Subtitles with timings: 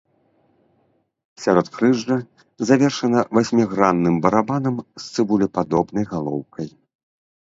[1.41, 2.15] Сяродкрыжжа
[2.69, 6.67] завершана васьмігранным барабанам з цыбулепадобнай галоўкай.